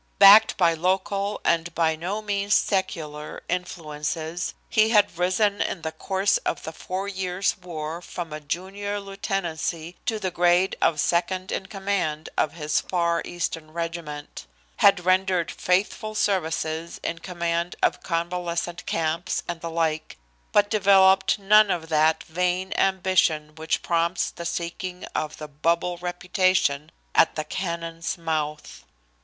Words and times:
Backed 0.17 0.57
by 0.57 0.73
local, 0.73 1.39
and 1.45 1.75
by 1.75 1.95
no 1.95 2.23
means 2.23 2.55
secular, 2.55 3.43
influences 3.47 4.55
he 4.67 4.89
had 4.89 5.15
risen 5.15 5.61
in 5.61 5.83
the 5.83 5.91
course 5.91 6.37
of 6.37 6.63
the 6.63 6.71
four 6.73 7.07
years' 7.07 7.55
war 7.59 8.01
from 8.01 8.33
a 8.33 8.39
junior 8.39 8.99
lieutenancy 8.99 9.97
to 10.07 10.17
the 10.17 10.31
grade 10.31 10.75
of 10.81 10.99
second 10.99 11.51
in 11.51 11.67
command 11.67 12.29
of 12.35 12.53
his 12.53 12.81
far 12.81 13.21
eastern 13.25 13.69
regiment; 13.73 14.47
had 14.77 15.05
rendered 15.05 15.51
faithful 15.51 16.15
services 16.15 16.99
in 17.03 17.19
command 17.19 17.75
of 17.83 18.01
convalescent 18.01 18.83
camps 18.87 19.43
and 19.47 19.61
the 19.61 19.69
like, 19.69 20.17
but 20.51 20.71
developed 20.71 21.37
none 21.37 21.69
of 21.69 21.89
that 21.89 22.23
vain 22.23 22.73
ambition 22.75 23.53
which 23.53 23.83
prompts 23.83 24.31
the 24.31 24.45
seeking 24.47 25.05
of 25.13 25.37
"the 25.37 25.47
bubble 25.47 25.97
reputation" 25.99 26.91
at 27.13 27.35
the 27.35 27.43
cannon's 27.43 28.17
mouth. 28.17 28.83